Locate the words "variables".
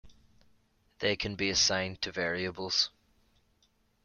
2.11-2.89